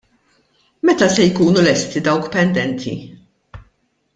[0.87, 2.93] Meta se jkunu lesti dawk pendenti?